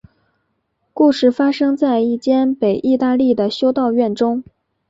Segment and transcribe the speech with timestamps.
[0.93, 4.43] 故事发生在一间北意大利的修道院中。